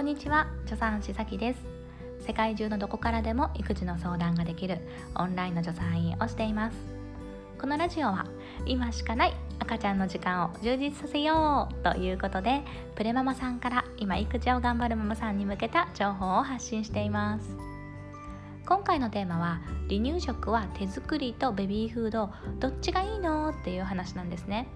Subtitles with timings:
[0.00, 0.46] こんにちは。
[0.64, 1.60] 助産師さきです。
[2.26, 4.78] 世界中のどこからでも育児の相談ができる
[5.14, 6.76] オンラインの助産院をしています。
[7.60, 8.24] このラジオは
[8.64, 12.62] 今しかない赤ちゃんの時間を充実させようということで
[12.94, 17.44] プレママさんから今育児を頑張るママさんに向けた情報を発信しています。
[18.66, 19.60] 今回のテーマは
[19.90, 23.50] 離乳食は手作りとベビーフードどっちがいいの？
[23.50, 24.66] っていう話なんですね。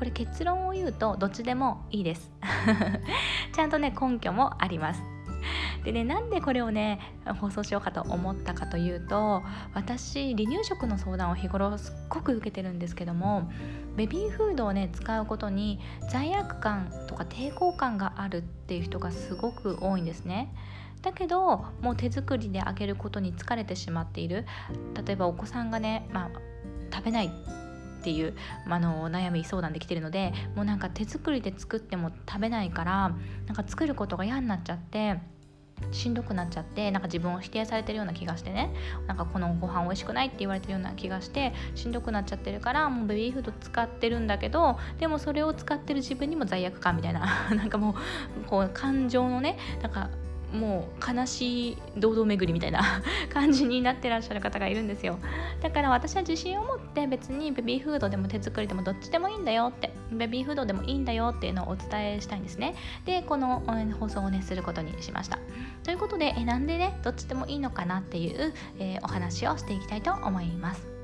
[0.00, 2.30] これ結論を言うとどっちでもいいです。
[3.52, 5.02] ちゃんとね根拠もあります。
[5.84, 6.98] でねなんでこれをね
[7.38, 9.42] 放送しようかと思ったかというと
[9.74, 13.50] 私離乳食の相談を日頃すっごく受けてるんですけども
[13.94, 20.54] ベビーフードをね使うことに罪悪感とか抵抗感があるっていう人がすごく多いんですね。
[21.02, 24.46] だけどもう手作りであげることに疲れてしまっている。
[25.04, 26.30] 例えばお子さんがね、まあ、
[26.90, 27.30] 食べない
[28.00, 28.34] っていう、
[28.66, 33.12] あの悩み相談できてるのでもうなんか手作りで作っても食べないから
[33.46, 35.18] なんか作ることが嫌になっちゃって
[35.92, 38.72] しんどくなっちゃってなんか自分を否定されてるような気がしてね。
[39.06, 47.94] なんかこのご飯美味しくないって言われてるような気がしてしんどくなっちゃってるからもうベビーフード使ってるんだけどでもそれを使ってる自分にも罪悪感みたいな なんかもう
[48.46, 50.10] こう感情のねなんか
[50.52, 55.18] もう悲しい堂々巡りみたいな 感じになってらっしゃる方がいるんですよ。
[55.60, 62.74] だから私は自信を持って別にベビーフードでも手作りでもどっちでもいいんだよってベビーフードでもいいんだよっていうのをお伝えしたいんですね。
[63.04, 63.62] でこの
[63.98, 65.38] 放送をねすることにしました。
[65.84, 70.99] ということでえなんでねどっちでもいいのかなっていう、えー、お話をしていきたいと思います。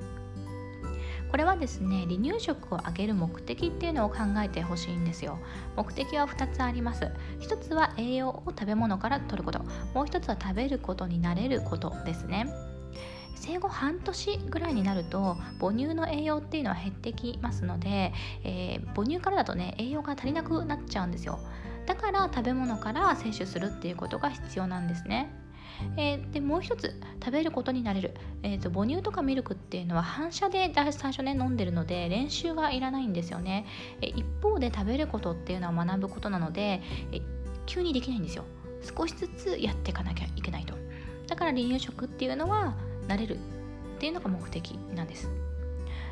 [1.31, 5.39] これはですね離乳食をあげる目的っていうのを考えてほしいんですよ。
[5.77, 7.11] 目的は2つあります。
[7.41, 9.61] 1つは栄養を食べ物から取ること。
[9.95, 12.47] もう1つは食べることになれることですね。
[13.37, 21.39] 生後半年ぐらいになると母乳の栄養っていうのは減ってきますので、えー、母乳からだとね栄養が足りなくなっちゃうんですよ。
[21.87, 25.33] だから食べ物から摂取するっていうことが必要なんですね。
[25.97, 33.67] えー、でもう一つ食べることになれる、えーと、母乳とかミルクっていうのは反射で最初ね飲んでるので練習はいらないんですよね、
[34.01, 36.83] え、一方で食べることっていうのは学ぶことなので、
[37.13, 37.21] え、
[37.67, 38.45] 急にできないんですよ。
[38.97, 40.75] 少しずつやっていかなきゃいけないと。
[41.27, 42.75] だから離乳食っていうのは
[43.09, 43.39] 慣れるっ
[43.99, 45.29] ていうのが目的なんです。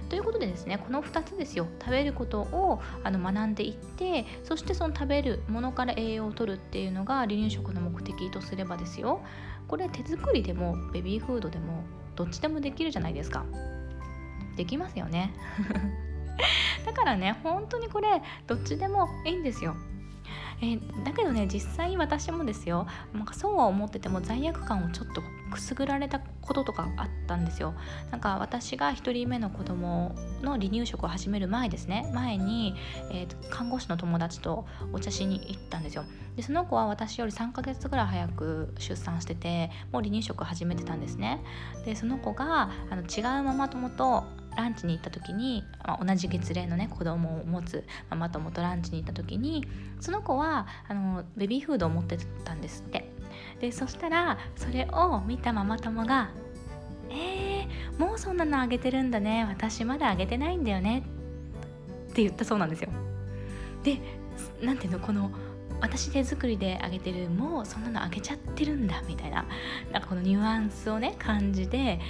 [0.09, 1.67] ということでですねこの2つですよ。
[1.81, 9.23] 食べることをあの学んでいってそしてその食べるものから栄養を取るっていうのが離乳食の目的とすればですよ。
[9.69, 11.85] これ手作りでもベビーフードでも
[12.17, 13.45] どっちでもできるじゃないですか。
[14.57, 15.35] できますよね。
[16.85, 19.75] だからね本当にこれどっちでもいいんですよ。
[20.63, 25.23] えだけどね実際私もですよなんかそうは思ってても罪悪感をちょっと
[25.55, 27.75] くすぐられたこととかあったんですよ。
[28.11, 32.11] なんか私が1人目の子供の離乳食を始める前ですね。
[32.13, 32.75] 前に、
[33.11, 36.05] えー、看護師の友達とお茶しに行ったんですよ。
[36.37, 41.41] でその子は私より3ヶ月ぐらい早く出産しててもう離乳食始めてたんですね。
[41.85, 44.25] でその子があの違うママ友と
[44.57, 49.67] ランチに行った時に、まあ、同じ月齢のね子供を持つママ友とランチに行った時に
[50.01, 53.11] その子はあのベビーフードを持ってたんですって。
[53.61, 56.31] でそしたらそれを見たママ友が
[57.11, 59.45] 「えー、もうそんなのあげてるんだね。
[59.49, 61.05] 私まだあげてないんだよね」
[62.11, 62.91] って言ったそうなんですよ。
[63.83, 64.01] で
[64.63, 65.31] 何ていうのこの
[65.81, 69.45] 私手作りであげてるもうそんなのあげちゃってるんだみたいな
[69.93, 72.01] なんかこのニュアンスをね感じて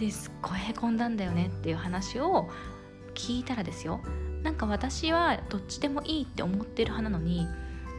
[0.00, 0.30] です。
[0.30, 2.48] っごいへこんだんだよねっていう話を
[3.14, 4.00] 聞いたらですよ。
[4.42, 7.46] なんか私はどっちでもいいって思ってる派なのに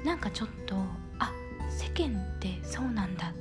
[0.03, 0.75] なんかちょっと
[1.19, 1.31] あ
[1.69, 3.29] 世間ってそうなんだ。
[3.29, 3.33] っ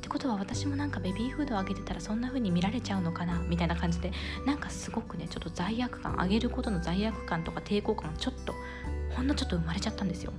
[0.00, 3.38] てことは私もなんかベビーフードをあげてたらそんな風に見られちゃうのかな？
[3.40, 4.12] みたいな感じで
[4.46, 8.54] なんかすごくねちょっと罪悪感あげることの罪悪感とか抵抗感がちょっと
[9.14, 10.32] ほんのちょっと生まれちゃったんですよ。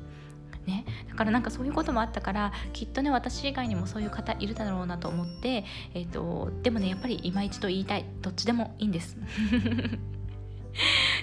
[0.67, 5.63] ね、だからなんかそういうこともあったからきっとね私以外にもそういう方いるだろうなと思って、
[5.93, 9.15] えーと、でもねやっぱり今一度言いたいどっちでもいいんです。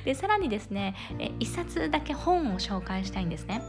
[0.04, 3.62] でさらにですね1冊だけ本を紹介したいんですね。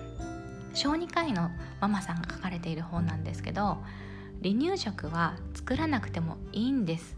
[0.73, 3.77] 小児科医のママさんが書かれている本なんですけど
[4.44, 7.15] 「離乳食は作らなくてもいいんです」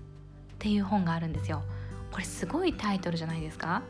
[0.54, 1.64] っていう本があるんですよ。
[2.12, 3.82] これすごいタイトルじゃないですか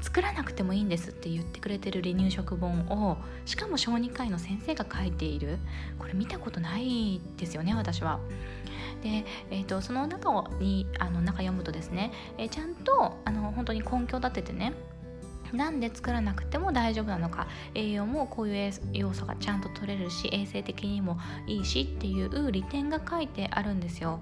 [0.00, 5.58] 作らなくてもいいんですって言ってくれてる離乳食本をしかも小児科医の先生が書いている
[5.98, 8.20] これ見たことないですよね私は。
[9.02, 14.72] で、えーと、その中にあの中読むとですね、えー、ちゃんとあの本当に根拠を立ててね
[15.52, 24.20] なんで作らなくても大丈夫なのか栄養もこういう要素がちゃんと取れるし衛生的にもいいしっていう利点が書いてあるんですよ。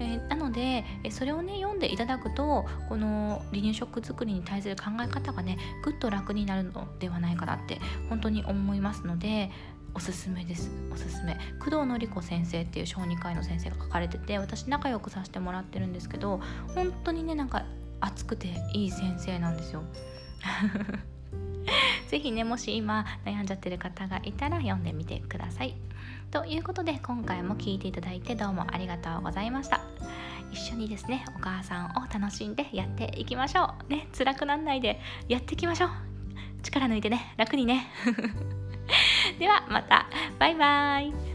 [0.00, 9.50] えー、なのでそれをね読んでいただくとこの離乳食作りに対する考え方がねぐっと楽になるのではないかなって本当に思いますので
[9.94, 10.70] おすすめです。
[10.92, 11.36] おすすめ。
[11.58, 16.40] 工藤典子先生っていう小児科医の先生が書かれてて私仲良くさせてもらってるんですけど
[16.74, 17.64] 本当にねなんか
[18.00, 19.82] 熱くていい先生なんですよ。
[22.08, 25.74] 是非ねもし今悩んじゃってる方がいたら読んでみてください。
[26.30, 29.82] ということで今回も聴いていただいてどうもありがとうございました。
[30.50, 33.90] 一緒にですねお母さんを楽しんでやっていきましょう。
[33.90, 35.90] ね辛くなんないでやっていきましょう。
[36.62, 37.88] 力抜いてね楽にね。
[39.38, 40.08] ではまた。
[40.38, 41.27] バイバイ。